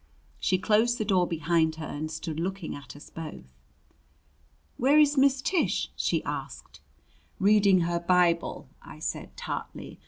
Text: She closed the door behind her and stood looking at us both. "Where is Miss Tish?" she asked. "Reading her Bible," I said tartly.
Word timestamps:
She 0.39 0.57
closed 0.57 0.97
the 0.97 1.05
door 1.05 1.27
behind 1.27 1.75
her 1.75 1.85
and 1.85 2.09
stood 2.09 2.39
looking 2.39 2.73
at 2.75 2.95
us 2.95 3.11
both. 3.11 3.53
"Where 4.77 4.97
is 4.97 5.15
Miss 5.15 5.43
Tish?" 5.43 5.91
she 5.95 6.23
asked. 6.23 6.81
"Reading 7.37 7.81
her 7.81 7.99
Bible," 7.99 8.67
I 8.81 8.97
said 8.97 9.37
tartly. 9.37 9.99